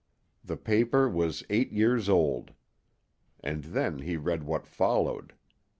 The 0.43 0.57
paper 0.57 1.07
was 1.07 1.43
eight 1.51 1.71
years 1.71 2.09
old. 2.09 2.53
And 3.41 3.65
then 3.65 3.99
he 3.99 4.17
read 4.17 4.41
what 4.45 4.65
followed. 4.65 5.33